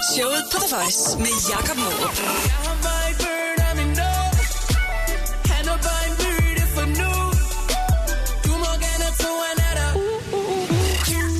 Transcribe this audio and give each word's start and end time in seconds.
Showet 0.00 0.44
på 0.52 0.58
The 0.64 0.76
Voice 0.76 1.18
med 1.18 1.34
Jakob 1.50 1.76
Morup. 1.76 2.16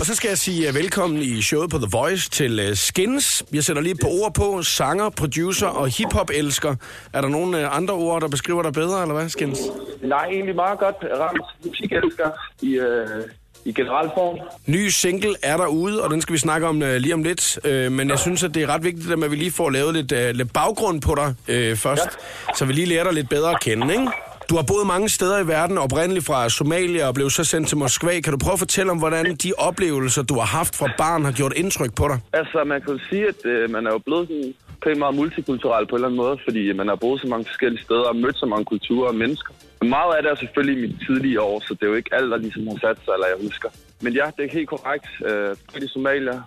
Og 0.00 0.06
så 0.06 0.14
skal 0.14 0.28
jeg 0.28 0.38
sige 0.38 0.68
uh, 0.68 0.74
velkommen 0.74 1.22
i 1.22 1.42
showet 1.42 1.70
på 1.70 1.78
The 1.78 1.88
Voice 1.92 2.30
til 2.30 2.68
uh, 2.68 2.74
Skins. 2.76 3.44
Jeg 3.52 3.64
sætter 3.64 3.82
lige 3.82 3.94
på 4.02 4.08
ord 4.08 4.34
på. 4.34 4.62
Sanger, 4.62 5.10
producer 5.10 5.66
og 5.66 5.88
hiphop-elsker. 5.88 6.74
Er 7.12 7.20
der 7.20 7.28
nogle 7.28 7.58
uh, 7.58 7.76
andre 7.76 7.94
ord, 7.94 8.20
der 8.20 8.28
beskriver 8.28 8.62
dig 8.62 8.72
bedre, 8.72 9.02
eller 9.02 9.14
hvad, 9.14 9.28
Skins? 9.28 9.58
Nej, 10.02 10.24
egentlig 10.24 10.54
meget 10.54 10.78
godt 10.78 10.96
ramt 11.20 11.42
musikelsker 11.64 12.30
i, 12.62 12.70
øh, 12.70 13.24
i 13.64 13.72
generel 13.72 14.10
form. 14.14 14.38
Ny 14.66 14.88
single 14.88 15.34
er 15.42 15.56
derude, 15.56 16.04
og 16.04 16.10
den 16.10 16.20
skal 16.20 16.32
vi 16.32 16.38
snakke 16.38 16.66
om 16.66 16.82
uh, 16.82 16.88
lige 16.88 17.14
om 17.14 17.22
lidt. 17.22 17.58
Uh, 17.64 17.92
men 17.92 18.08
jeg 18.08 18.18
synes, 18.18 18.44
at 18.44 18.54
det 18.54 18.62
er 18.62 18.66
ret 18.66 18.84
vigtigt, 18.84 19.12
at 19.12 19.30
vi 19.30 19.36
lige 19.36 19.50
får 19.52 19.70
lavet 19.70 19.94
lidt, 19.94 20.12
uh, 20.12 20.18
lidt 20.18 20.52
baggrund 20.52 21.00
på 21.02 21.14
dig 21.14 21.28
uh, 21.28 21.76
først. 21.78 22.02
Ja. 22.04 22.54
Så 22.54 22.64
vi 22.64 22.72
lige 22.72 22.86
lærer 22.86 23.04
dig 23.04 23.12
lidt 23.12 23.28
bedre 23.28 23.50
at 23.50 23.60
kende, 23.60 23.92
ikke? 23.92 24.08
Du 24.50 24.56
har 24.56 24.62
boet 24.62 24.86
mange 24.86 25.08
steder 25.08 25.38
i 25.38 25.48
verden, 25.48 25.78
oprindeligt 25.78 26.26
fra 26.26 26.48
Somalia 26.48 27.08
og 27.08 27.14
blev 27.14 27.30
så 27.30 27.44
sendt 27.44 27.68
til 27.68 27.76
Moskva. 27.76 28.20
Kan 28.20 28.32
du 28.32 28.38
prøve 28.38 28.52
at 28.52 28.58
fortælle 28.58 28.92
om, 28.92 28.98
hvordan 28.98 29.36
de 29.36 29.52
oplevelser, 29.58 30.22
du 30.22 30.34
har 30.34 30.46
haft 30.46 30.76
fra 30.76 30.88
barn, 30.98 31.24
har 31.24 31.32
gjort 31.32 31.52
indtryk 31.56 31.94
på 31.94 32.08
dig? 32.08 32.18
Altså, 32.32 32.64
man 32.66 32.80
kan 32.82 33.00
sige, 33.10 33.28
at 33.28 33.46
øh, 33.46 33.70
man 33.70 33.86
er 33.86 33.90
jo 33.90 33.98
blevet 33.98 34.28
sådan 34.28 34.54
pænt 34.82 34.98
meget 34.98 35.14
multikulturel 35.14 35.86
på 35.86 35.94
en 35.94 35.98
eller 35.98 36.08
anden 36.08 36.22
måde, 36.24 36.38
fordi 36.44 36.72
man 36.72 36.88
har 36.88 36.94
boet 36.94 37.20
så 37.20 37.26
mange 37.26 37.44
forskellige 37.44 37.82
steder 37.82 38.06
og 38.12 38.16
mødt 38.16 38.38
så 38.38 38.46
mange 38.46 38.64
kulturer 38.64 39.08
og 39.08 39.14
mennesker. 39.14 39.52
Meget 39.84 40.14
af 40.16 40.22
det 40.22 40.30
er 40.30 40.34
selvfølgelig 40.34 40.78
i 40.78 40.80
mine 40.86 40.98
tidlige 41.06 41.40
år, 41.40 41.60
så 41.60 41.74
det 41.74 41.82
er 41.82 41.86
jo 41.86 41.94
ikke 41.94 42.14
alt, 42.14 42.30
der 42.30 42.36
ligesom 42.36 42.66
har 42.66 42.78
sat 42.80 42.98
sig, 43.04 43.12
eller 43.12 43.26
jeg 43.26 43.38
husker. 43.46 43.68
Men 44.02 44.12
ja, 44.12 44.26
det 44.36 44.44
er 44.44 44.50
helt 44.52 44.68
korrekt. 44.68 45.06
Øh, 45.28 45.82
i 45.84 45.88
Somalia. 45.88 46.42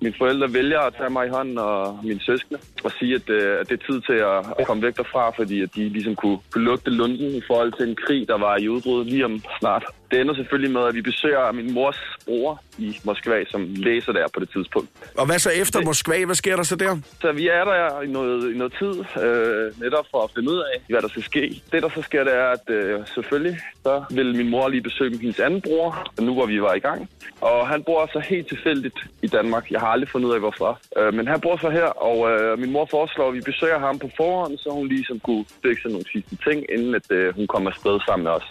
Mine 0.00 0.14
forældre 0.18 0.52
vælger 0.52 0.80
at 0.80 0.94
tage 0.98 1.10
mig 1.10 1.26
i 1.26 1.30
hånden 1.30 1.58
og 1.58 2.00
mine 2.04 2.20
søskende 2.20 2.60
og 2.84 2.92
sige, 2.98 3.14
at, 3.14 3.30
øh, 3.30 3.60
at 3.60 3.68
det 3.68 3.80
er 3.80 3.86
tid 3.92 4.00
til 4.00 4.18
at 4.60 4.66
komme 4.66 4.82
væk 4.82 4.96
derfra, 4.96 5.30
fordi 5.30 5.62
at 5.62 5.70
de 5.74 5.88
ligesom 5.88 6.14
kunne, 6.14 6.38
kunne 6.50 6.64
lugte 6.64 6.90
lunden 6.90 7.34
i 7.34 7.42
forhold 7.46 7.72
til 7.72 7.88
en 7.88 7.96
krig, 8.06 8.28
der 8.28 8.38
var 8.38 8.56
i 8.56 8.68
udbrud 8.68 9.04
lige 9.04 9.24
om 9.24 9.42
snart. 9.58 9.84
Det 10.10 10.20
ender 10.20 10.34
selvfølgelig 10.34 10.72
med, 10.72 10.84
at 10.88 10.94
vi 10.94 11.02
besøger 11.02 11.52
min 11.52 11.72
mors 11.72 11.96
bror 12.26 12.62
i 12.78 12.98
Moskva, 13.04 13.44
som 13.44 13.60
læser 13.76 14.12
der 14.12 14.26
på 14.34 14.40
det 14.40 14.50
tidspunkt. 14.50 14.88
Og 15.18 15.26
hvad 15.26 15.38
så 15.38 15.50
efter 15.50 15.80
Moskva? 15.80 16.24
Hvad 16.24 16.34
sker 16.34 16.56
der 16.56 16.62
så 16.62 16.76
der? 16.76 16.98
Så 17.20 17.32
vi 17.32 17.48
er 17.48 17.64
der 17.64 18.00
i 18.00 18.06
noget, 18.06 18.54
i 18.54 18.58
noget 18.58 18.74
tid, 18.78 19.22
øh, 19.24 19.80
netop 19.80 20.06
for 20.10 20.22
at 20.22 20.30
finde 20.34 20.50
ud 20.50 20.58
af, 20.58 20.80
hvad 20.88 21.02
der 21.02 21.08
skal 21.08 21.22
ske. 21.22 21.62
Det, 21.72 21.82
der 21.82 21.88
så 21.88 22.02
sker, 22.02 22.24
det 22.24 22.34
er, 22.34 22.48
at 22.48 22.70
øh, 22.70 23.00
selvfølgelig, 23.14 23.58
så 23.82 24.04
vil 24.10 24.36
min 24.36 24.50
mor 24.50 24.68
lige 24.68 24.82
besøge 24.82 25.18
hendes 25.18 25.40
anden 25.40 25.60
bror, 25.60 26.12
nu 26.20 26.34
hvor 26.34 26.46
vi 26.46 26.62
var 26.62 26.74
i 26.74 26.78
gang. 26.78 27.10
Og 27.40 27.68
han 27.68 27.82
bor 27.82 28.10
så 28.12 28.18
helt 28.18 28.48
tilfældigt 28.48 28.98
i 29.22 29.26
Danmark. 29.26 29.53
Jeg 29.70 29.80
har 29.80 29.86
aldrig 29.86 30.08
fundet 30.08 30.28
ud 30.28 30.34
af, 30.34 30.40
hvorfor. 30.40 30.80
Øh, 30.98 31.14
men 31.14 31.26
han 31.28 31.40
bor 31.40 31.56
så 31.56 31.70
her, 31.70 31.88
og 32.08 32.30
øh, 32.30 32.58
min 32.58 32.72
mor 32.72 32.86
foreslår, 32.90 33.28
at 33.28 33.34
vi 33.34 33.40
besøger 33.40 33.78
ham 33.78 33.98
på 33.98 34.08
forhånd, 34.16 34.58
så 34.58 34.70
hun 34.70 34.88
ligesom 34.88 35.20
kunne 35.20 35.44
fikse 35.64 35.88
nogle 35.88 36.10
sidste 36.12 36.36
ting, 36.46 36.58
inden 36.74 36.94
at 36.94 37.10
øh, 37.10 37.34
hun 37.34 37.46
kommer 37.46 37.70
afsted 37.70 38.00
sammen 38.06 38.24
med 38.24 38.32
os. 38.32 38.48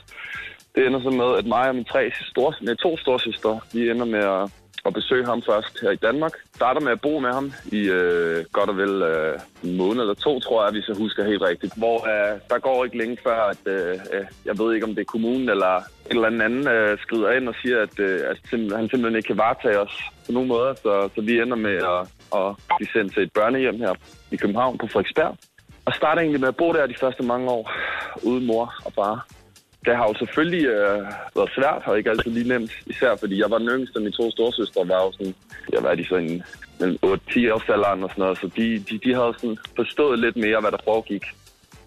Det 0.76 0.86
ender 0.88 1.02
så 1.02 1.10
med, 1.10 1.38
at 1.40 1.46
mig 1.46 1.68
og 1.70 1.76
mine 1.76 1.92
tre 1.94 2.12
store, 2.32 2.54
nej, 2.62 2.76
to 2.76 2.98
storsøstre, 2.98 3.60
vi 3.74 3.90
ender 3.90 4.06
med 4.06 4.24
at, 4.38 4.52
at 4.86 4.94
besøge 4.94 5.26
ham 5.26 5.42
først 5.42 5.82
her 5.82 5.92
i 5.92 5.96
Danmark. 5.96 6.32
Starter 6.56 6.82
med 6.82 6.92
at 6.92 7.02
bo 7.02 7.20
med 7.20 7.34
ham 7.34 7.54
i 7.72 7.82
øh, 7.90 8.46
godt 8.52 8.70
og 8.70 8.78
vel 8.78 9.02
øh, 9.02 9.40
en 9.64 9.78
måned 9.78 10.02
eller 10.02 10.14
to, 10.14 10.40
tror 10.40 10.64
jeg, 10.64 10.72
hvis 10.72 10.88
jeg 10.88 10.96
husker 10.96 11.24
helt 11.24 11.42
rigtigt. 11.42 11.74
Hvor 11.78 11.98
øh, 12.14 12.40
der 12.50 12.60
går 12.60 12.86
ikke 12.86 12.98
længe 12.98 13.18
før, 13.24 13.40
at 13.54 13.64
øh, 13.66 13.94
øh 14.14 14.26
jeg 14.46 14.60
ved 14.60 14.74
ikke, 14.74 14.86
om 14.86 14.96
det 14.96 15.02
er 15.02 15.14
kommunen 15.16 15.50
eller 15.50 15.76
en 16.12 16.16
eller 16.16 16.28
anden 16.28 16.68
øh, 16.68 16.98
skrider 17.00 17.32
ind 17.32 17.48
og 17.48 17.56
siger, 17.62 17.82
at, 17.82 18.00
øh, 18.00 18.20
at 18.32 18.38
han 18.52 18.90
simpelthen 18.90 19.16
ikke 19.16 19.28
kan 19.28 19.38
varetage 19.38 19.80
os 19.80 19.96
på 20.26 20.32
nogen 20.32 20.48
måde. 20.48 20.76
Så, 20.76 21.10
så 21.16 21.22
vi 21.22 21.40
ender 21.40 21.56
med 21.56 21.78
at, 21.94 22.02
at 22.40 22.56
blive 22.78 22.90
sendt 22.94 23.14
til 23.14 23.24
et 23.24 23.34
børnehjem 23.34 23.78
her 23.78 23.94
i 24.32 24.36
København 24.36 24.78
på 24.78 24.88
Frederiksberg. 24.88 25.38
Og 25.86 25.94
starter 25.94 26.22
egentlig 26.22 26.42
med 26.42 26.48
at 26.48 26.56
bo 26.56 26.74
der 26.74 26.88
de 26.88 26.96
første 27.00 27.24
mange 27.24 27.50
år, 27.50 27.72
uden 28.24 28.46
mor 28.46 28.74
og 28.86 28.94
far 28.94 29.28
det 29.86 29.96
har 29.98 30.08
jo 30.08 30.14
selvfølgelig 30.14 30.66
øh, 30.66 31.02
været 31.36 31.52
svært, 31.58 31.82
og 31.86 31.98
ikke 31.98 32.10
altid 32.10 32.32
lige 32.32 32.48
nemt. 32.48 32.72
Især 32.86 33.16
fordi 33.16 33.42
jeg 33.42 33.52
var 33.52 33.58
den 33.58 33.70
yngste, 33.70 33.98
og 33.98 34.02
mine 34.02 34.12
to 34.12 34.32
storsøstre 34.32 34.88
var 34.88 35.02
jo 35.06 35.12
sådan, 35.12 35.36
jeg 35.74 35.84
var 35.84 35.96
de 35.96 36.06
så 36.06 36.16
en, 36.16 36.44
en 36.84 36.98
8-10 37.06 37.54
års 37.54 37.70
alderen 37.70 38.04
og 38.04 38.10
sådan 38.10 38.22
noget, 38.24 38.38
så 38.38 38.48
de, 38.58 38.80
de, 38.80 38.98
de 39.06 39.14
havde 39.14 39.34
sådan 39.38 39.58
forstået 39.76 40.20
lidt 40.20 40.36
mere, 40.36 40.62
hvad 40.62 40.72
der 40.72 40.78
foregik, 40.84 41.26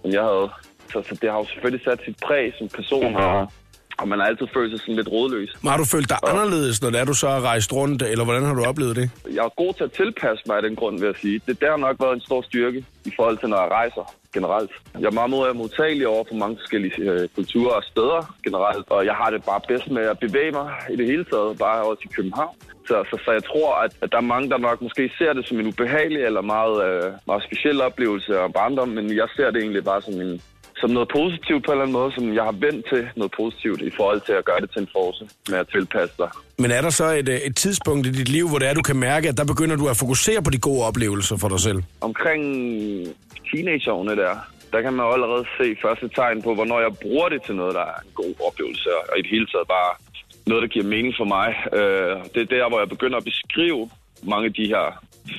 end 0.05 0.13
jeg 0.13 0.23
havde. 0.23 0.49
Så, 0.93 1.03
så 1.09 1.19
det 1.23 1.31
har 1.31 1.39
jo 1.39 1.47
selvfølgelig 1.53 1.85
sat 1.85 2.01
sit 2.05 2.17
præg 2.27 2.53
som 2.59 2.69
person, 2.69 3.17
og, 3.17 3.53
og 3.99 4.09
man 4.09 4.19
har 4.19 4.27
altid 4.27 4.47
følt 4.55 4.71
sig 4.73 4.81
sådan 4.81 4.97
lidt 4.97 5.09
rådløs. 5.09 5.51
Men 5.63 5.71
har 5.71 5.79
du 5.79 5.85
følt 5.85 6.09
dig 6.09 6.19
anderledes, 6.33 6.83
når 6.83 6.91
det 6.91 7.01
er, 7.01 7.05
du 7.05 7.15
så 7.15 7.29
har 7.29 7.41
rejst 7.41 7.73
rundt, 7.73 8.03
eller 8.03 8.25
hvordan 8.25 8.43
har 8.43 8.55
du 8.55 8.65
oplevet 8.65 8.97
det? 8.97 9.11
Jeg 9.37 9.45
er 9.45 9.63
god 9.63 9.73
til 9.75 9.85
at 9.85 9.93
tilpasse 9.93 10.43
mig 10.47 10.57
af 10.57 10.63
den 10.63 10.77
grund, 10.77 10.99
vil 11.01 11.07
jeg 11.07 11.19
sige. 11.21 11.41
Det 11.47 11.61
der 11.61 11.71
har 11.71 11.77
nok 11.77 11.97
været 12.01 12.15
en 12.15 12.21
stor 12.21 12.43
styrke 12.43 12.85
i 13.05 13.13
forhold 13.17 13.39
til, 13.39 13.49
når 13.49 13.61
jeg 13.63 13.71
rejser 13.71 14.05
generelt. 14.37 14.71
Jeg 15.03 15.09
er 15.13 15.19
meget 15.21 15.57
modtagelig 15.57 16.07
over 16.15 16.25
for 16.29 16.37
mange 16.43 16.57
forskellige 16.63 16.95
øh, 17.11 17.29
kulturer 17.39 17.75
og 17.81 17.85
steder 17.93 18.21
generelt, 18.47 18.87
og 18.95 19.01
jeg 19.11 19.15
har 19.21 19.31
det 19.35 19.41
bare 19.51 19.61
bedst 19.69 19.89
med 19.97 20.05
at 20.13 20.19
bevæge 20.19 20.53
mig 20.59 20.69
i 20.93 20.97
det 21.01 21.07
hele 21.13 21.25
taget, 21.33 21.59
bare 21.59 21.81
også 21.91 22.03
i 22.09 22.15
København. 22.17 22.57
Så, 22.89 22.97
så, 23.11 23.17
så 23.25 23.31
jeg 23.39 23.45
tror, 23.51 23.71
at, 23.85 23.93
at 24.03 24.09
der 24.13 24.19
er 24.19 24.33
mange, 24.35 24.51
der 24.51 24.59
nok 24.59 24.79
måske 24.87 25.05
ser 25.19 25.33
det 25.33 25.49
som 25.49 25.61
en 25.61 25.67
ubehagelig 25.73 26.23
eller 26.23 26.43
meget, 26.55 26.77
øh, 26.89 27.13
meget 27.31 27.43
speciel 27.49 27.79
oplevelse 27.89 28.33
af 28.39 28.53
barndom, 28.53 28.89
men 28.89 29.07
jeg 29.21 29.29
ser 29.37 29.51
det 29.51 29.61
egentlig 29.63 29.85
bare 29.85 30.03
som 30.03 30.15
en, 30.21 30.43
som 30.81 30.91
noget 30.91 31.09
positivt 31.21 31.65
på 31.65 31.71
en 31.71 31.75
eller 31.75 31.87
anden 31.87 31.99
måde, 32.01 32.13
som 32.17 32.35
jeg 32.39 32.45
har 32.45 32.57
vendt 32.67 32.89
til 32.93 33.03
noget 33.17 33.33
positivt 33.41 33.81
i 33.83 33.91
forhold 33.99 34.21
til 34.29 34.33
at 34.33 34.45
gøre 34.45 34.61
det 34.61 34.71
til 34.71 34.81
en 34.83 34.89
force 34.93 35.25
med 35.51 35.59
at 35.59 35.69
tilpasse 35.75 36.15
dig. 36.19 36.31
Men 36.59 36.71
er 36.71 36.81
der 36.81 36.91
så 36.91 37.07
et, 37.21 37.29
øh, 37.29 37.39
et 37.49 37.57
tidspunkt 37.57 38.07
i 38.07 38.11
dit 38.11 38.29
liv, 38.29 38.49
hvor 38.49 38.59
det 38.59 38.69
er, 38.69 38.75
du 38.75 38.83
kan 38.83 38.97
mærke, 38.97 39.29
at 39.29 39.37
der 39.39 39.45
begynder 39.45 39.77
du 39.77 39.89
at 39.89 39.97
fokusere 39.97 40.43
på 40.43 40.51
de 40.51 40.59
gode 40.59 40.83
oplevelser 40.89 41.37
for 41.37 41.49
dig 41.49 41.61
selv? 41.61 41.81
Omkring 42.01 42.43
teenageårene 43.51 44.17
der, 44.17 44.35
der 44.73 44.81
kan 44.83 44.93
man 44.93 45.07
jo 45.07 45.13
allerede 45.13 45.45
se 45.59 45.77
første 45.83 46.09
tegn 46.09 46.43
på, 46.43 46.55
hvornår 46.55 46.81
jeg 46.81 46.93
bruger 47.03 47.29
det 47.29 47.43
til 47.43 47.55
noget, 47.55 47.75
der 47.75 47.81
er 47.81 47.99
en 48.07 48.13
god 48.15 48.35
oplevelse, 48.49 48.89
og 49.11 49.19
i 49.19 49.23
det 49.23 49.31
hele 49.31 49.47
taget 49.47 49.69
bare 49.69 49.93
noget, 50.47 50.63
der 50.63 50.69
giver 50.69 50.87
mening 50.95 51.15
for 51.21 51.25
mig. 51.37 51.49
Øh, 51.79 52.17
det 52.35 52.41
er 52.43 52.51
der, 52.57 52.69
hvor 52.69 52.79
jeg 52.79 52.89
begynder 52.89 53.19
at 53.19 53.25
beskrive 53.25 53.91
mange 54.23 54.47
af 54.47 54.55
de 54.55 54.67
her 54.67 54.87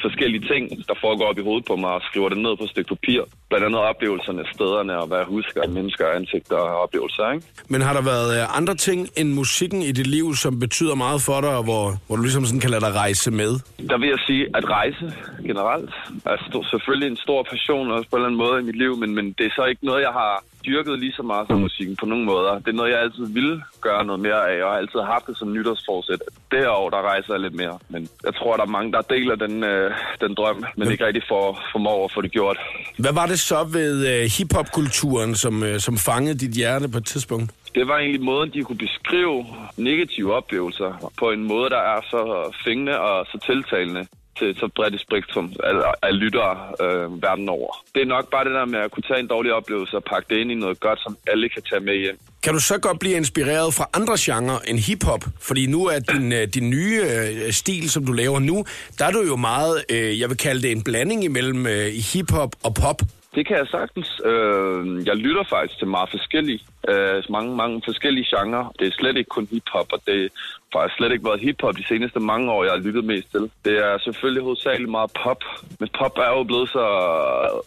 forskellige 0.01 0.43
ting, 0.51 0.63
der 0.89 0.95
foregår 1.01 1.25
op 1.31 1.37
i 1.37 1.41
hovedet 1.41 1.65
på 1.65 1.75
mig, 1.75 1.91
og 1.97 2.01
skriver 2.09 2.29
det 2.29 2.37
ned 2.37 2.57
på 2.57 2.63
et 2.63 2.69
stykke 2.69 2.89
papir. 2.95 3.21
Blandt 3.49 3.65
andet 3.65 3.79
oplevelserne, 3.79 4.43
stederne, 4.53 4.93
og 5.01 5.07
hvad 5.07 5.17
jeg 5.17 5.27
husker 5.37 5.61
af 5.61 5.69
mennesker, 5.69 6.05
ansigter 6.19 6.55
og 6.55 6.81
oplevelser. 6.83 7.31
Ikke? 7.31 7.45
Men 7.67 7.81
har 7.81 7.93
der 7.93 8.01
været 8.13 8.29
øh, 8.37 8.57
andre 8.57 8.75
ting 8.75 9.09
end 9.19 9.29
musikken 9.33 9.81
i 9.81 9.91
dit 9.91 10.07
liv, 10.07 10.35
som 10.35 10.59
betyder 10.59 10.95
meget 10.95 11.21
for 11.21 11.41
dig, 11.41 11.53
og 11.59 11.63
hvor, 11.63 11.85
hvor 12.07 12.15
du 12.15 12.21
ligesom 12.21 12.45
sådan 12.45 12.59
kan 12.59 12.69
lade 12.69 12.81
dig 12.81 12.93
rejse 12.95 13.31
med? 13.31 13.51
Der 13.91 13.97
vil 13.97 14.09
jeg 14.09 14.21
sige, 14.27 14.43
at 14.57 14.63
rejse 14.69 15.05
generelt 15.49 15.93
er 16.25 16.37
selvfølgelig 16.71 17.09
en 17.11 17.17
stor 17.17 17.43
passion 17.51 17.91
også 17.91 18.09
på 18.09 18.15
en 18.15 18.19
eller 18.19 18.27
anden 18.27 18.43
måde 18.45 18.61
i 18.61 18.65
mit 18.69 18.77
liv, 18.83 18.97
men, 18.97 19.15
men 19.15 19.25
det 19.37 19.45
er 19.45 19.53
så 19.55 19.65
ikke 19.65 19.85
noget, 19.85 20.01
jeg 20.01 20.13
har 20.21 20.43
dyrket 20.65 20.99
lige 20.99 21.13
så 21.13 21.23
meget 21.23 21.47
som 21.47 21.59
musikken 21.59 21.95
på 21.95 22.05
nogle 22.05 22.25
måder. 22.25 22.53
Det 22.59 22.67
er 22.67 22.79
noget, 22.79 22.91
jeg 22.91 23.01
altid 23.01 23.25
ville 23.33 23.63
gøre 23.81 24.05
noget 24.05 24.21
mere 24.21 24.41
af, 24.51 24.63
og 24.63 24.69
har 24.71 24.77
altid 24.77 24.99
haft 24.99 25.27
det 25.27 25.37
som 25.37 25.53
nytårsforsæt. 25.53 26.21
Det 26.51 26.67
år, 26.67 26.89
der 26.89 27.01
rejser 27.01 27.33
jeg 27.33 27.41
lidt 27.41 27.55
mere. 27.55 27.79
Men 27.89 28.09
jeg 28.23 28.35
tror, 28.35 28.55
der 28.55 28.63
er 28.63 28.67
mange, 28.77 28.91
der 28.91 29.01
deler 29.01 29.35
den, 29.35 29.63
øh, 29.63 29.91
den 30.21 30.33
drøm, 30.35 30.65
men 30.77 30.91
ikke 30.91 31.05
rigtig 31.05 31.23
får, 31.29 31.59
formår 31.71 32.05
at 32.05 32.11
få 32.13 32.21
det 32.21 32.31
gjort. 32.31 32.57
Hvad 32.97 33.13
var 33.13 33.25
det 33.25 33.39
så 33.39 33.63
ved 33.63 33.93
øh, 34.11 34.29
hiphop-kulturen, 34.37 35.35
som, 35.35 35.63
øh, 35.63 35.79
som 35.79 35.97
fangede 35.97 36.37
dit 36.37 36.51
hjerte 36.51 36.87
på 36.89 36.97
et 36.97 37.05
tidspunkt? 37.05 37.51
Det 37.75 37.87
var 37.87 37.97
egentlig 37.97 38.21
måden, 38.21 38.53
de 38.53 38.63
kunne 38.63 38.77
beskrive 38.77 39.45
negative 39.77 40.33
oplevelser 40.33 41.11
på 41.19 41.31
en 41.31 41.43
måde, 41.43 41.69
der 41.69 41.83
er 41.93 42.01
så 42.09 42.53
fængende 42.65 42.99
og 42.99 43.25
så 43.31 43.37
tiltalende 43.45 44.07
til 44.39 44.55
så 44.59 44.69
bredt 44.75 44.95
et 44.95 45.01
spektrum 45.01 45.53
af, 45.63 45.73
af 46.01 46.19
lyttere 46.19 46.53
øh, 46.83 47.21
verden 47.21 47.49
over. 47.49 47.71
Det 47.95 48.01
er 48.01 48.05
nok 48.05 48.31
bare 48.31 48.43
det 48.43 48.53
der 48.53 48.65
med 48.65 48.79
at 48.79 48.91
kunne 48.91 49.03
tage 49.09 49.19
en 49.19 49.27
dårlig 49.27 49.53
oplevelse 49.53 49.95
og 49.95 50.03
pakke 50.03 50.25
det 50.29 50.37
ind 50.41 50.51
i 50.51 50.55
noget 50.55 50.79
godt, 50.79 50.99
som 51.05 51.17
alle 51.27 51.49
kan 51.49 51.61
tage 51.69 51.81
med 51.81 51.95
hjem. 51.95 52.19
Kan 52.43 52.53
du 52.53 52.59
så 52.59 52.77
godt 52.77 52.99
blive 52.99 53.15
inspireret 53.15 53.73
fra 53.73 53.89
andre 53.93 54.15
genrer 54.19 54.59
end 54.67 54.79
hiphop? 54.79 55.23
Fordi 55.41 55.65
nu 55.65 55.85
er 55.85 55.99
din, 55.99 56.33
øh, 56.33 56.47
din 56.47 56.69
nye 56.69 57.01
øh, 57.03 57.51
stil, 57.51 57.89
som 57.89 58.05
du 58.05 58.11
laver 58.11 58.39
nu, 58.39 58.65
der 58.99 59.05
er 59.05 59.11
du 59.11 59.21
jo 59.21 59.35
meget, 59.35 59.83
øh, 59.89 60.19
jeg 60.19 60.29
vil 60.29 60.37
kalde 60.37 60.61
det 60.61 60.71
en 60.71 60.83
blanding 60.83 61.23
imellem 61.23 61.67
øh, 61.67 61.85
hiphop 62.13 62.55
og 62.63 62.73
pop. 62.73 63.01
Det 63.37 63.45
kan 63.47 63.57
jeg 63.57 63.67
sagtens. 63.67 64.21
Øh, 64.25 65.07
jeg 65.07 65.15
lytter 65.15 65.43
faktisk 65.43 65.79
til 65.79 65.87
meget 65.87 66.09
forskellige, 66.09 66.61
øh, 66.89 67.23
mange, 67.29 67.55
mange 67.55 67.81
forskellige 67.85 68.27
genrer. 68.33 68.73
Det 68.79 68.87
er 68.87 68.91
slet 68.91 69.17
ikke 69.17 69.29
kun 69.29 69.47
hiphop, 69.51 69.89
og 69.93 69.99
det 70.07 70.19
har 70.21 70.79
faktisk 70.79 70.97
slet 70.97 71.11
ikke 71.11 71.25
været 71.25 71.39
hiphop 71.39 71.77
de 71.77 71.87
seneste 71.87 72.19
mange 72.19 72.51
år, 72.51 72.63
jeg 72.63 72.73
har 72.73 72.85
lyttet 72.87 73.05
mest 73.05 73.31
til. 73.31 73.51
Det 73.65 73.75
er 73.85 73.97
selvfølgelig 73.97 74.43
hovedsageligt 74.43 74.91
meget 74.91 75.11
pop, 75.23 75.41
men 75.79 75.89
pop 75.99 76.17
er 76.17 76.29
jo 76.37 76.43
blevet 76.43 76.69
så 76.69 76.85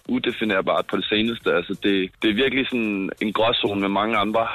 udefinerbart 0.09 0.87
på 0.87 0.97
det 0.97 1.05
seneste. 1.05 1.55
Altså 1.55 1.75
det, 1.83 2.11
det 2.23 2.31
er 2.31 2.35
virkelig 2.43 2.67
sådan 2.67 3.11
en 3.21 3.33
gråzone 3.33 3.81
med 3.81 3.89
mange 3.89 4.17
andre 4.17 4.49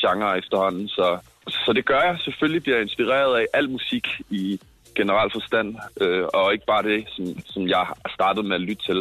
genrer 0.00 0.34
efterhånden, 0.34 0.88
så, 0.88 1.18
så 1.48 1.72
det 1.72 1.84
gør 1.84 2.00
jeg 2.00 2.16
selvfølgelig, 2.20 2.62
bliver 2.62 2.80
inspireret 2.80 3.40
af 3.40 3.46
al 3.54 3.70
musik 3.70 4.06
i 4.30 4.60
generel 5.00 5.30
forstand, 5.32 5.68
øh, 6.02 6.24
og 6.34 6.52
ikke 6.52 6.66
bare 6.66 6.82
det, 6.82 6.98
som, 7.14 7.24
som 7.52 7.62
jeg 7.74 7.86
startede 8.14 8.38
startet 8.38 8.44
med 8.44 8.56
at 8.60 8.66
lytte 8.68 8.82
til 8.88 8.98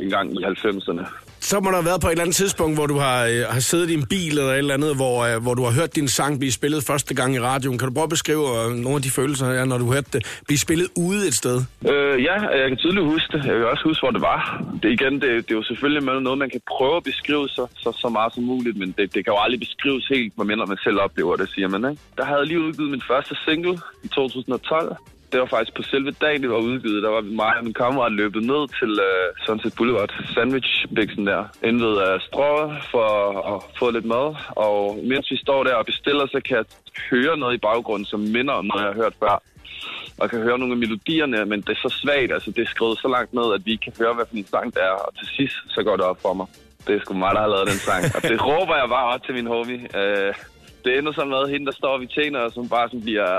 en 0.00 0.10
gang 0.10 0.26
i 0.40 0.44
90'erne 0.44 1.04
så 1.42 1.60
må 1.60 1.70
der 1.70 1.76
have 1.76 1.84
været 1.84 2.00
på 2.00 2.06
et 2.06 2.10
eller 2.10 2.22
andet 2.22 2.36
tidspunkt, 2.36 2.74
hvor 2.76 2.86
du 2.86 2.98
har, 2.98 3.18
øh, 3.26 3.40
har 3.54 3.60
siddet 3.60 3.90
i 3.90 3.94
en 3.94 4.06
bil 4.06 4.38
eller 4.38 4.52
et 4.52 4.58
eller 4.58 4.74
andet, 4.74 4.96
hvor, 4.96 5.16
øh, 5.26 5.42
hvor 5.42 5.54
du 5.54 5.62
har 5.64 5.72
hørt 5.80 5.96
din 5.96 6.08
sang 6.08 6.38
blive 6.38 6.52
spillet 6.52 6.84
første 6.84 7.14
gang 7.14 7.34
i 7.34 7.40
radioen. 7.40 7.78
Kan 7.78 7.88
du 7.88 7.94
prøve 7.94 8.10
at 8.10 8.14
beskrive 8.18 8.44
øh, 8.58 8.70
nogle 8.84 8.96
af 8.96 9.02
de 9.02 9.10
følelser, 9.10 9.46
ja, 9.50 9.64
når 9.64 9.78
du 9.78 9.92
hørte 9.92 10.10
det 10.12 10.40
blive 10.46 10.58
spillet 10.58 10.88
ude 10.96 11.28
et 11.28 11.34
sted? 11.34 11.56
Øh, 11.92 12.22
ja, 12.28 12.36
jeg 12.60 12.68
kan 12.68 12.76
tydeligt 12.76 13.06
huske 13.06 13.28
det. 13.32 13.44
Jeg 13.46 13.54
kan 13.54 13.66
også 13.74 13.84
huske, 13.84 14.02
hvor 14.02 14.10
det 14.10 14.20
var. 14.20 14.64
Det, 14.82 14.88
igen, 14.98 15.14
det, 15.14 15.30
det 15.44 15.50
er 15.50 15.58
jo 15.60 15.62
selvfølgelig 15.62 16.02
noget, 16.22 16.38
man 16.38 16.50
kan 16.50 16.60
prøve 16.76 16.96
at 16.96 17.04
beskrive 17.04 17.48
så, 17.48 17.66
så, 17.76 17.92
så 18.02 18.08
meget 18.08 18.34
som 18.34 18.42
muligt, 18.42 18.76
men 18.78 18.88
det, 18.98 19.14
det 19.14 19.20
kan 19.24 19.32
jo 19.34 19.38
aldrig 19.44 19.60
beskrives 19.60 20.04
helt, 20.08 20.38
medmindre 20.38 20.66
man 20.66 20.78
selv 20.84 20.98
oplever 21.00 21.36
det, 21.36 21.48
siger 21.54 21.68
man. 21.68 21.90
Ikke? 21.90 22.02
Der 22.18 22.24
havde 22.24 22.38
jeg 22.38 22.46
lige 22.46 22.60
udgivet 22.60 22.90
min 22.90 23.02
første 23.08 23.34
single 23.44 23.78
i 24.04 24.08
2012, 24.08 24.96
det 25.32 25.40
var 25.40 25.46
faktisk 25.46 25.76
på 25.76 25.82
selve 25.82 26.10
dagen, 26.10 26.42
det 26.42 26.50
var 26.50 26.56
udgivet. 26.70 27.02
Der 27.02 27.08
var 27.16 27.20
mig 27.20 27.54
og 27.58 27.64
min 27.64 27.74
kammerat 27.74 28.12
løbet 28.12 28.42
ned 28.42 28.62
til 28.78 28.90
uh, 29.08 29.26
Sunset 29.46 29.72
Boulevard, 29.76 30.12
Sandwich 30.34 30.72
Bixen 30.96 31.28
der, 31.32 31.42
inde 31.68 31.80
ved 31.86 31.94
uh, 32.06 32.20
strået 32.28 32.68
for 32.92 33.08
at 33.52 33.58
få 33.78 33.86
lidt 33.90 34.08
mad. 34.14 34.26
Og 34.66 34.76
mens 35.10 35.26
vi 35.30 35.36
står 35.46 35.60
der 35.64 35.74
og 35.74 35.86
bestiller, 35.86 36.26
så 36.26 36.40
kan 36.46 36.56
jeg 36.56 36.64
høre 37.10 37.36
noget 37.42 37.54
i 37.54 37.64
baggrunden, 37.68 38.06
som 38.12 38.20
minder 38.20 38.54
om 38.60 38.64
noget, 38.64 38.82
jeg 38.84 38.92
har 38.92 39.02
hørt 39.02 39.16
før. 39.22 39.36
Og 40.20 40.30
kan 40.30 40.42
høre 40.46 40.58
nogle 40.58 40.74
af 40.76 40.82
melodierne, 40.84 41.38
men 41.50 41.58
det 41.60 41.72
er 41.76 41.82
så 41.88 41.92
svagt, 42.02 42.32
altså 42.36 42.50
det 42.50 42.62
er 42.62 42.70
skrevet 42.74 42.98
så 42.98 43.08
langt 43.08 43.32
ned, 43.38 43.48
at 43.56 43.62
vi 43.66 43.70
ikke 43.72 43.84
kan 43.84 43.98
høre, 44.00 44.14
hvad 44.14 44.26
for 44.28 44.36
en 44.36 44.46
sang 44.46 44.74
det 44.74 44.82
er. 44.82 44.96
Og 45.06 45.10
til 45.18 45.28
sidst, 45.36 45.56
så 45.74 45.82
går 45.82 45.96
det 45.96 46.06
op 46.10 46.20
for 46.22 46.34
mig. 46.34 46.46
Det 46.86 46.92
er 46.94 47.00
sgu 47.00 47.14
mig, 47.14 47.32
der 47.34 47.40
har 47.40 47.52
lavet 47.54 47.68
den 47.72 47.80
sang. 47.88 48.02
Og 48.16 48.22
det 48.30 48.38
råber 48.50 48.74
jeg 48.80 48.88
bare 48.88 49.08
op 49.14 49.22
til 49.24 49.34
min 49.34 49.46
homie. 49.46 49.80
Uh, 50.00 50.32
det 50.84 50.98
ender 50.98 51.12
sådan 51.12 51.30
med 51.36 51.44
hende, 51.52 51.66
der 51.66 51.72
står 51.80 51.98
ved 51.98 52.08
tjener, 52.16 52.40
og 52.46 52.52
som 52.52 52.68
bare 52.68 52.88
sådan 52.88 53.02
bliver 53.08 53.30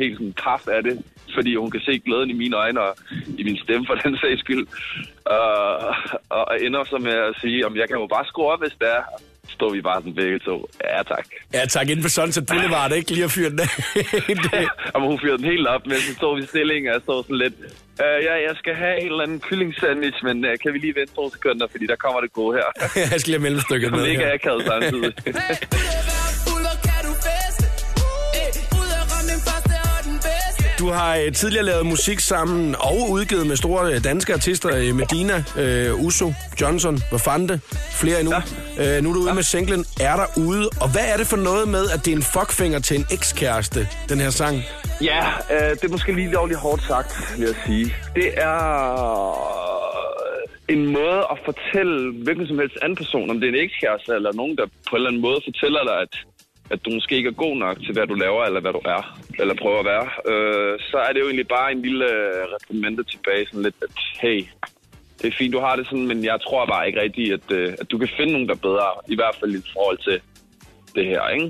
helt 0.00 0.16
sådan 0.18 0.32
kraft 0.32 0.68
af 0.68 0.82
det, 0.82 0.94
fordi 1.34 1.54
hun 1.56 1.70
kan 1.70 1.80
se 1.80 1.98
glæden 1.98 2.30
i 2.30 2.32
mine 2.42 2.56
øjne 2.56 2.80
og 2.80 2.96
i 3.38 3.42
min 3.44 3.58
stemme 3.64 3.86
for 3.86 3.94
den 3.94 4.16
sags 4.22 4.40
skyld. 4.40 4.66
Uh, 5.34 5.94
og 6.28 6.64
ender 6.66 6.84
så 6.84 6.98
med 6.98 7.16
at 7.28 7.34
sige, 7.40 7.66
om 7.66 7.76
jeg 7.76 7.88
kan 7.88 7.98
jo 7.98 8.06
bare 8.06 8.26
skrue 8.26 8.52
op, 8.52 8.60
hvis 8.62 8.76
det 8.80 8.88
er. 8.98 9.02
Står 9.48 9.70
vi 9.72 9.80
bare 9.80 10.00
sådan 10.00 10.14
begge 10.14 10.38
to. 10.38 10.70
Ja, 10.84 11.02
tak. 11.02 11.26
Ja, 11.54 11.64
tak. 11.64 11.88
Inden 11.88 12.02
for 12.02 12.08
Sunset 12.08 12.46
Boulevard, 12.46 12.92
ikke? 12.92 13.10
Lige 13.12 13.24
at 13.24 13.30
fyre 13.30 13.50
den 13.50 13.60
af. 13.60 14.66
og 14.94 15.00
hun 15.08 15.20
fyrede 15.20 15.38
den 15.38 15.44
helt 15.44 15.66
op, 15.66 15.86
mens 15.86 16.08
vi 16.08 16.14
stod 16.14 16.42
i 16.42 16.46
stillingen, 16.46 16.88
og 16.88 16.94
jeg 16.94 17.02
stod 17.02 17.22
sådan 17.24 17.36
lidt... 17.36 17.54
Uh, 18.04 18.24
ja, 18.26 18.34
jeg 18.48 18.54
skal 18.56 18.74
have 18.74 19.00
en 19.00 19.06
eller 19.06 19.22
anden 19.22 19.40
kylling 19.40 19.74
sandwich, 19.80 20.24
men 20.24 20.44
uh, 20.44 20.50
kan 20.62 20.72
vi 20.74 20.78
lige 20.78 20.94
vente 20.94 21.14
to 21.14 21.30
sekunder, 21.32 21.66
fordi 21.70 21.86
der 21.86 21.96
kommer 21.96 22.20
det 22.20 22.32
gode 22.32 22.56
her. 22.58 22.68
jeg 23.12 23.20
skal 23.20 23.30
lige 23.30 23.38
have 23.38 23.42
mellemstykket 23.42 23.90
med. 23.90 24.00
Det 24.00 24.06
er 24.06 24.10
ikke 24.10 24.32
akavet 24.32 24.64
samtidig. 24.66 25.12
Du 30.80 30.88
har 30.90 31.16
øh, 31.16 31.32
tidligere 31.32 31.64
lavet 31.64 31.86
musik 31.86 32.20
sammen 32.20 32.74
og 32.74 33.10
udgivet 33.10 33.46
med 33.46 33.56
store 33.56 33.94
øh, 33.94 34.04
danske 34.04 34.32
artister. 34.32 34.68
Øh, 34.76 34.94
Medina, 34.94 35.44
øh, 35.58 36.04
Uso, 36.04 36.32
Johnson, 36.60 36.98
Vafante, 37.12 37.60
flere 38.00 38.20
endnu. 38.20 38.34
Ja. 38.78 38.96
Øh, 38.96 39.02
nu 39.02 39.10
er 39.10 39.14
du 39.14 39.20
ude 39.20 39.28
ja. 39.28 39.34
med 39.34 39.42
singlen 39.42 39.84
Er 40.00 40.16
der 40.16 40.26
ude. 40.46 40.68
Og 40.80 40.92
hvad 40.92 41.06
er 41.12 41.16
det 41.16 41.26
for 41.26 41.36
noget 41.36 41.68
med, 41.68 41.84
at 41.94 42.04
det 42.04 42.12
er 42.12 42.16
en 42.16 42.22
fuckfinger 42.22 42.78
til 42.78 42.96
en 43.00 43.06
ekskæreste, 43.12 43.88
den 44.08 44.18
her 44.20 44.30
sang? 44.30 44.56
Ja, 45.00 45.22
øh, 45.54 45.70
det 45.70 45.84
er 45.84 45.88
måske 45.88 46.12
lige 46.12 46.30
lovligt 46.30 46.60
hårdt 46.60 46.82
sagt, 46.82 47.12
vil 47.38 47.46
jeg 47.46 47.56
sige. 47.66 47.94
Det 48.14 48.28
er 48.36 48.60
en 50.68 50.86
måde 50.86 51.20
at 51.32 51.38
fortælle 51.44 52.12
hvilken 52.24 52.46
som 52.46 52.58
helst 52.58 52.76
anden 52.82 52.96
person, 52.96 53.30
om 53.30 53.40
det 53.40 53.46
er 53.48 53.52
en 53.52 53.64
ekskæreste 53.66 54.12
eller 54.12 54.32
nogen, 54.32 54.56
der 54.56 54.66
på 54.66 54.92
en 54.92 54.96
eller 54.96 55.08
anden 55.10 55.22
måde 55.22 55.40
fortæller 55.48 55.82
dig, 55.84 55.96
at 56.06 56.14
at 56.70 56.84
du 56.84 56.90
måske 56.90 57.16
ikke 57.16 57.28
er 57.28 57.42
god 57.44 57.56
nok 57.56 57.76
til, 57.84 57.92
hvad 57.92 58.06
du 58.06 58.14
laver, 58.14 58.44
eller 58.44 58.60
hvad 58.60 58.72
du 58.72 58.82
er, 58.84 59.20
eller 59.40 59.54
prøver 59.54 59.78
at 59.78 59.90
være, 59.94 60.06
øh, 60.30 60.78
så 60.90 60.96
er 60.96 61.12
det 61.12 61.20
jo 61.20 61.26
egentlig 61.26 61.48
bare 61.48 61.72
en 61.72 61.82
lille 61.82 62.04
øh, 62.04 62.42
reprimande 62.54 63.02
tilbage, 63.04 63.46
sådan 63.46 63.62
lidt, 63.62 63.74
at 63.82 63.96
hey, 64.20 64.44
det 65.18 65.26
er 65.28 65.38
fint, 65.38 65.52
du 65.52 65.60
har 65.60 65.76
det 65.76 65.86
sådan, 65.86 66.06
men 66.06 66.24
jeg 66.24 66.38
tror 66.46 66.66
bare 66.66 66.86
ikke 66.86 67.02
rigtigt, 67.02 67.32
at, 67.32 67.56
øh, 67.58 67.72
at 67.80 67.90
du 67.90 67.98
kan 67.98 68.08
finde 68.16 68.32
nogen, 68.32 68.48
der 68.48 68.54
er 68.54 68.66
bedre, 68.68 68.88
i 69.08 69.14
hvert 69.14 69.36
fald 69.40 69.54
i 69.54 69.62
forhold 69.72 69.98
til 69.98 70.20
det 70.94 71.06
her, 71.06 71.28
ikke? 71.28 71.46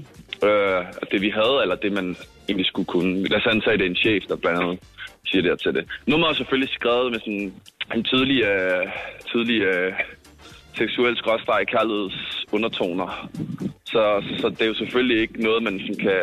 Øh, 0.46 0.84
det 1.12 1.20
vi 1.20 1.30
havde, 1.30 1.58
eller 1.62 1.74
det 1.74 1.92
man 1.92 2.16
egentlig 2.48 2.66
skulle 2.66 2.86
kunne. 2.86 3.28
Lad 3.28 3.38
os 3.38 3.46
antage, 3.46 3.78
det 3.78 3.86
er 3.86 3.90
en 3.90 4.04
chef, 4.04 4.22
der 4.28 4.36
blandt 4.36 4.60
andet 4.62 4.78
siger 5.26 5.42
det 5.42 5.60
til 5.60 5.74
det. 5.74 5.84
Nummeret 6.06 6.30
er 6.30 6.36
selvfølgelig 6.36 6.74
skrevet 6.74 7.12
med 7.12 7.20
sådan 7.20 7.52
en 7.94 8.04
tydelig, 8.04 8.42
øh, 8.44 8.86
tydelig 9.32 9.60
øh, 9.62 9.92
seksuel 10.76 11.16
skrådstræk 11.16 11.66
kærligheds 11.66 12.44
undertoner. 12.52 13.30
Så, 13.92 14.22
så 14.40 14.48
det 14.48 14.62
er 14.62 14.66
jo 14.66 14.74
selvfølgelig 14.74 15.20
ikke 15.20 15.42
noget, 15.42 15.62
man 15.62 15.80
sådan 15.80 15.94
kan 16.06 16.20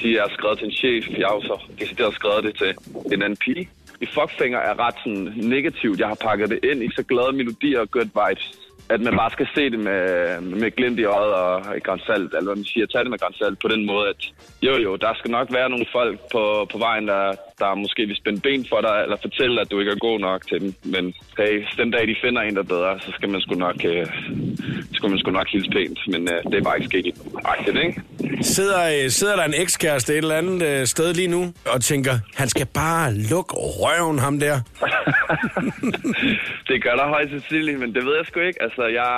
sige, 0.00 0.12
at 0.12 0.16
jeg 0.16 0.22
har 0.22 0.34
skrevet 0.38 0.58
til 0.58 0.66
en 0.66 0.72
chef. 0.72 1.08
Jeg 1.18 1.26
har 1.28 1.34
jo 1.34 1.42
så 1.42 1.56
decideret 1.78 2.14
skrevet 2.14 2.44
det 2.44 2.54
til 2.58 2.74
en 3.12 3.22
anden 3.22 3.38
pige. 3.44 3.68
I 4.00 4.06
Fuckfinger 4.06 4.58
er 4.58 4.74
ret 4.86 4.94
sådan 5.04 5.32
negativt. 5.36 6.00
Jeg 6.00 6.08
har 6.08 6.18
pakket 6.28 6.50
det 6.50 6.64
ind 6.70 6.82
i 6.82 6.88
så 6.96 7.02
glade 7.02 7.32
melodier 7.32 7.80
og 7.80 7.90
good 7.90 8.10
vibes 8.20 8.68
at 8.88 9.00
man 9.00 9.16
bare 9.16 9.30
skal 9.30 9.48
se 9.54 9.70
det 9.70 9.78
med, 9.78 10.40
med 10.40 10.70
glimt 10.76 10.98
i 10.98 11.04
øjet 11.04 11.34
og 11.34 11.76
i 11.76 11.80
grænsalt, 11.80 12.34
eller 12.34 12.48
hvad 12.50 12.56
man 12.56 12.64
siger, 12.64 12.86
tage 12.86 13.04
det 13.04 13.10
med 13.10 13.18
grænsalt 13.18 13.58
på 13.58 13.68
den 13.68 13.86
måde, 13.86 14.08
at 14.08 14.22
jo 14.62 14.74
jo, 14.76 14.96
der 14.96 15.14
skal 15.14 15.30
nok 15.30 15.48
være 15.52 15.70
nogle 15.70 15.86
folk 15.92 16.20
på, 16.32 16.66
på 16.72 16.78
vejen, 16.78 17.08
der, 17.08 17.34
der 17.58 17.74
måske 17.74 18.06
vil 18.06 18.16
spænde 18.16 18.40
ben 18.40 18.66
for 18.68 18.80
dig, 18.80 18.96
eller 19.04 19.16
fortælle, 19.26 19.60
at 19.60 19.70
du 19.70 19.80
ikke 19.80 19.92
er 19.92 20.06
god 20.08 20.18
nok 20.20 20.40
til 20.48 20.60
dem. 20.60 20.74
Men 20.84 21.14
hey, 21.38 21.64
den 21.76 21.90
dag 21.90 22.06
de 22.08 22.16
finder 22.24 22.42
en, 22.42 22.54
der 22.54 22.62
er 22.62 22.72
bedre, 22.76 23.00
så 23.00 23.10
skal 23.16 23.28
man 23.28 23.40
sgu 23.40 23.54
nok, 23.54 23.76
øh, 23.84 24.06
skal 24.92 25.10
man 25.10 25.18
sgu 25.18 25.30
nok 25.30 25.48
hilse 25.48 25.70
pænt. 25.70 25.98
Men 26.12 26.28
øh, 26.32 26.38
det 26.50 26.54
er 26.54 26.62
bare 26.62 26.76
ikke 26.76 26.88
sket 26.92 27.06
i 27.06 27.12
ikke? 27.86 28.02
Sidder, 28.42 28.82
øh, 28.94 29.10
sidder 29.10 29.36
der 29.36 29.44
en 29.44 29.54
ekskæreste 29.54 30.12
et 30.12 30.18
eller 30.18 30.34
andet 30.34 30.62
øh, 30.62 30.86
sted 30.86 31.14
lige 31.14 31.28
nu, 31.28 31.42
og 31.66 31.80
tænker, 31.80 32.14
han 32.34 32.48
skal 32.48 32.66
bare 32.66 33.14
lukke 33.14 33.54
røven 33.54 34.18
ham 34.18 34.40
der? 34.40 34.56
det 36.68 36.82
gør 36.82 36.94
der 37.00 37.08
højst 37.08 37.30
sandsynligt, 37.30 37.80
men 37.80 37.94
det 37.94 38.04
ved 38.04 38.16
jeg 38.16 38.26
sgu 38.26 38.40
ikke. 38.40 38.62
Altså, 38.62 38.82
jeg, 38.86 39.10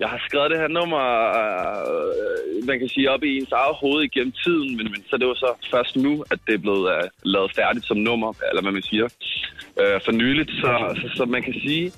jeg 0.00 0.08
har 0.08 0.20
skrevet 0.28 0.50
det 0.50 0.58
her 0.58 0.68
nummer, 0.68 1.02
øh, 1.40 2.66
man 2.66 2.78
kan 2.78 2.88
sige, 2.88 3.10
op 3.10 3.22
i 3.22 3.36
ens 3.36 3.52
eget 3.52 3.76
hoved 3.82 4.02
igennem 4.04 4.32
tiden, 4.44 4.76
men, 4.76 4.86
men 4.92 5.04
så 5.10 5.16
det 5.16 5.26
var 5.26 5.34
så 5.34 5.50
først 5.70 5.96
nu, 5.96 6.24
at 6.30 6.38
det 6.46 6.54
er 6.54 6.58
blevet 6.58 6.84
uh, 6.94 7.08
lavet 7.22 7.50
færdigt 7.56 7.69
som 7.82 7.96
nummer, 7.96 8.32
eller 8.50 8.62
hvad 8.62 8.72
man 8.72 8.82
siger, 8.82 9.04
uh, 9.82 9.98
for 10.04 10.12
nyligt. 10.12 10.50
Så, 10.50 10.70
så, 11.00 11.16
så 11.16 11.24
man 11.24 11.42
kan 11.42 11.54
sige, 11.54 11.92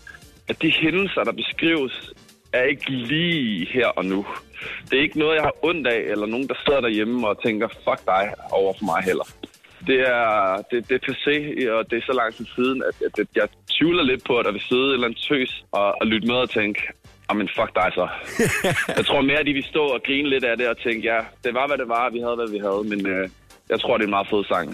at 0.48 0.62
de 0.62 0.70
hændelser, 0.80 1.24
der 1.24 1.32
beskrives, 1.32 2.12
er 2.52 2.62
ikke 2.62 2.90
lige 2.90 3.66
her 3.72 3.86
og 3.86 4.04
nu. 4.04 4.26
Det 4.90 4.98
er 4.98 5.02
ikke 5.02 5.18
noget, 5.18 5.34
jeg 5.34 5.42
har 5.42 5.54
ondt 5.62 5.86
af, 5.86 6.00
eller 6.12 6.26
nogen, 6.26 6.48
der 6.48 6.54
sidder 6.66 6.80
derhjemme 6.80 7.28
og 7.28 7.42
tænker, 7.42 7.68
fuck 7.68 8.00
dig, 8.06 8.34
over 8.50 8.72
for 8.78 8.84
mig 8.84 9.02
heller. 9.04 9.28
Det 9.86 10.00
er, 10.00 10.56
det, 10.70 10.88
det 10.88 10.94
er 11.08 11.14
se, 11.24 11.36
og 11.72 11.90
det 11.90 11.96
er 11.98 12.06
så 12.06 12.12
lang 12.12 12.34
tid 12.34 12.46
siden, 12.54 12.82
at, 12.88 12.96
at, 13.06 13.18
at 13.18 13.26
jeg 13.34 13.48
tvivler 13.78 14.02
lidt 14.02 14.24
på, 14.24 14.38
at 14.38 14.44
der 14.44 14.52
vil 14.52 14.60
sidde 14.60 14.88
et 14.88 14.92
eller 14.92 15.06
andet 15.06 15.24
tøs 15.28 15.64
og, 15.72 15.94
og 16.00 16.06
lytte 16.06 16.28
med 16.28 16.36
og 16.36 16.50
tænke, 16.50 16.80
men 17.34 17.48
fuck 17.56 17.74
dig 17.74 17.90
så. 17.94 18.08
jeg 18.98 19.06
tror 19.06 19.20
mere, 19.20 19.38
at 19.38 19.46
de 19.46 19.52
vil 19.52 19.64
stå 19.64 19.84
og 19.86 20.02
grine 20.06 20.28
lidt 20.28 20.44
af 20.44 20.56
det 20.56 20.68
og 20.68 20.78
tænke, 20.78 21.00
ja, 21.12 21.18
det 21.44 21.54
var, 21.54 21.66
hvad 21.66 21.78
det 21.78 21.88
var, 21.88 22.10
vi 22.10 22.20
havde, 22.20 22.36
hvad 22.36 22.50
vi 22.50 22.58
havde, 22.58 22.82
men 22.92 23.06
øh, 23.06 23.28
jeg 23.68 23.80
tror, 23.80 23.96
det 23.96 24.04
er 24.04 24.06
en 24.06 24.16
meget 24.16 24.28
fed 24.28 24.44
sang. 24.44 24.68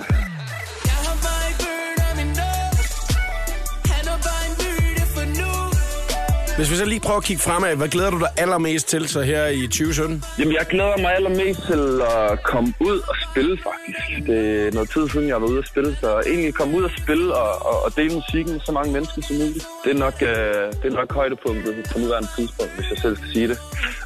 Hvis 6.58 6.70
vi 6.72 6.76
så 6.76 6.86
lige 6.86 7.00
prøver 7.06 7.20
at 7.22 7.28
kigge 7.30 7.42
fremad, 7.48 7.76
hvad 7.76 7.88
glæder 7.88 8.10
du 8.10 8.18
dig 8.24 8.32
allermest 8.44 8.88
til 8.88 9.02
så 9.14 9.20
her 9.32 9.42
i 9.46 9.62
2017? 9.66 10.24
Jamen, 10.38 10.54
jeg 10.60 10.66
glæder 10.72 10.96
mig 11.04 11.12
allermest 11.18 11.60
til 11.70 11.82
at 12.14 12.42
komme 12.42 12.68
ud 12.88 12.98
og 13.10 13.16
spille, 13.26 13.54
faktisk. 13.68 14.26
Det 14.28 14.40
er 14.66 14.70
noget 14.76 14.88
tid 14.94 15.08
siden, 15.08 15.28
jeg 15.32 15.38
var 15.42 15.48
ude 15.52 15.58
at 15.64 15.68
spille, 15.72 15.90
så 16.02 16.08
egentlig 16.32 16.54
komme 16.54 16.72
ud 16.78 16.82
og 16.82 16.90
spille 17.02 17.26
og, 17.42 17.50
og, 17.70 17.76
og 17.84 17.90
dele 17.96 18.12
musikken 18.20 18.52
med 18.52 18.60
så 18.68 18.72
mange 18.78 18.90
mennesker 18.96 19.20
som 19.22 19.36
muligt. 19.42 19.64
Det 19.84 19.90
er 19.96 20.00
nok, 20.06 20.16
øh, 20.30 20.64
det 20.80 20.86
er 20.92 20.96
nok 21.00 21.10
højdepunktet 21.20 21.72
på 21.92 21.96
nuværende 22.02 22.30
tidspunkt, 22.36 22.72
hvis 22.76 22.86
jeg 22.92 22.98
selv 23.04 23.14
skal 23.16 23.30
sige 23.36 23.48
det. 23.52 23.58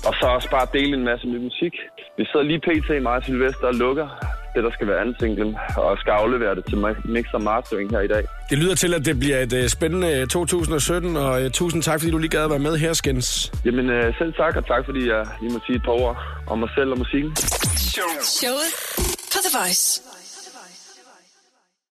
Og 0.06 0.12
så 0.18 0.24
også 0.36 0.48
bare 0.56 0.66
dele 0.76 0.92
en 1.00 1.04
masse 1.10 1.24
ny 1.32 1.38
musik. 1.48 1.74
Vi 2.18 2.24
sidder 2.30 2.44
lige 2.50 2.60
pt. 2.66 2.88
i 3.00 3.02
mig 3.08 3.16
og 3.20 3.24
Sylvester 3.26 3.66
og 3.72 3.74
lukker 3.74 4.08
det, 4.54 4.64
der 4.64 4.70
skal 4.70 4.86
være 4.86 5.00
anden 5.00 5.16
singlen, 5.20 5.56
og 5.76 5.98
skal 5.98 6.10
aflevere 6.10 6.54
det 6.54 6.64
til 6.68 6.78
Mix 7.04 7.24
og 7.34 7.42
Mastering 7.42 7.90
her 7.90 8.00
i 8.00 8.06
dag. 8.14 8.24
Det 8.50 8.58
lyder 8.58 8.74
til, 8.74 8.94
at 8.94 9.04
det 9.04 9.18
bliver 9.18 9.38
et 9.38 9.52
uh, 9.52 9.66
spændende 9.66 10.26
2017, 10.26 11.16
og 11.16 11.42
uh, 11.42 11.50
tusind 11.50 11.82
tak, 11.82 12.00
fordi 12.00 12.10
du 12.10 12.18
lige 12.18 12.30
gad 12.30 12.44
at 12.44 12.50
være 12.50 12.58
med 12.58 12.76
her, 12.76 12.92
Skins. 12.92 13.52
Jamen 13.64 13.86
uh, 13.90 14.14
selv 14.18 14.32
tak, 14.34 14.56
og 14.56 14.66
tak, 14.66 14.84
fordi 14.84 15.08
jeg 15.08 15.26
lige 15.40 15.52
må 15.52 15.60
sige 15.66 15.76
et 15.76 15.82
par 15.82 15.92
ord 15.92 16.16
om 16.46 16.58
mig 16.58 16.68
selv 16.76 16.90
og 16.90 16.98
musikken. 16.98 17.36
Showet 18.38 18.70
på 19.32 19.38
The 19.46 19.58
Voice. 19.58 20.11